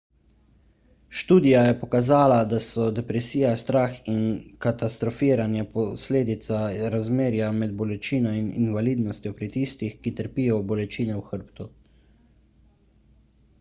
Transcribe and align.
študija 1.17 1.59
je 1.65 1.73
pokazala 1.81 2.37
da 2.53 2.61
so 2.67 2.85
depresija 2.99 3.49
strah 3.63 3.91
in 4.13 4.23
katastrofiranje 4.65 5.65
posledica 5.75 6.61
razmerja 6.95 7.49
med 7.61 7.75
bolečino 7.83 8.31
in 8.39 8.51
invalidnostjo 8.65 9.33
pri 9.43 9.51
tistih 9.57 9.97
ki 10.07 10.15
trpijo 10.21 10.57
bolečine 10.73 11.19
v 11.21 11.25
hrbtu 11.29 11.69